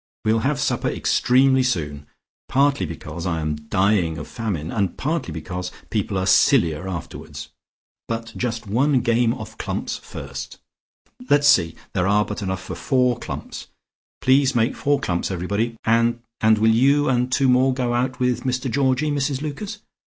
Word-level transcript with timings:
We'll 0.25 0.39
have 0.39 0.59
supper 0.59 0.87
extremely 0.87 1.61
soon, 1.61 2.07
partly 2.49 2.87
because 2.87 3.27
I 3.27 3.39
am 3.39 3.55
dying 3.67 4.17
of 4.17 4.27
famine, 4.27 4.71
and 4.71 4.97
partly 4.97 5.31
because 5.31 5.71
people 5.91 6.17
are 6.17 6.25
sillier 6.25 6.87
afterwards. 6.87 7.49
But 8.07 8.33
just 8.35 8.65
one 8.65 9.01
game 9.01 9.31
of 9.35 9.59
clumps 9.59 9.97
first. 9.97 10.57
Let's 11.29 11.47
see; 11.47 11.75
there 11.93 12.07
are 12.07 12.25
but 12.25 12.41
enough 12.41 12.63
for 12.63 12.73
four 12.73 13.19
clumps. 13.19 13.67
Please 14.21 14.55
make 14.55 14.75
four 14.75 14.99
clumps 14.99 15.29
everybody, 15.29 15.77
and 15.85 16.21
and 16.39 16.57
will 16.57 16.73
you 16.73 17.07
and 17.07 17.31
two 17.31 17.47
more 17.47 17.71
go 17.71 17.93
out 17.93 18.19
with 18.19 18.41
Mr 18.43 18.71
Georgie, 18.71 19.11
Mrs 19.11 19.43
Lucas? 19.43 19.81